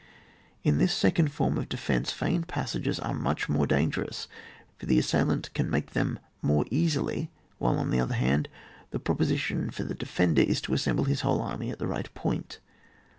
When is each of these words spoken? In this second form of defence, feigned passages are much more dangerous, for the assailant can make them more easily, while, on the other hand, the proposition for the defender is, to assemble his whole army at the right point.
In 0.63 0.79
this 0.79 0.93
second 0.93 1.31
form 1.31 1.59
of 1.59 1.69
defence, 1.69 2.11
feigned 2.11 2.47
passages 2.47 2.99
are 2.99 3.13
much 3.13 3.47
more 3.47 3.67
dangerous, 3.67 4.27
for 4.79 4.87
the 4.87 4.97
assailant 4.97 5.53
can 5.53 5.69
make 5.69 5.91
them 5.91 6.17
more 6.41 6.65
easily, 6.71 7.29
while, 7.59 7.77
on 7.77 7.91
the 7.91 7.99
other 7.99 8.15
hand, 8.15 8.49
the 8.89 8.97
proposition 8.97 9.69
for 9.69 9.83
the 9.83 9.93
defender 9.93 10.41
is, 10.41 10.59
to 10.61 10.73
assemble 10.73 11.03
his 11.03 11.21
whole 11.21 11.39
army 11.43 11.69
at 11.69 11.77
the 11.77 11.85
right 11.85 12.11
point. 12.15 12.57